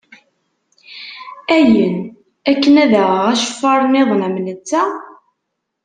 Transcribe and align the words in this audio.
Ayen? 1.57 1.97
Akken 2.51 2.75
ad 2.83 2.93
aɣeɣ 3.01 3.23
aceffar 3.31 3.81
niḍen 3.91 4.25
am 4.27 4.35
netta? 4.45 4.83